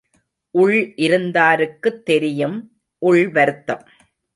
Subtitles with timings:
[0.51, 2.57] உள் இருந்தாருக்குத் தெரியும்
[2.97, 3.85] உள் வருத்தம்.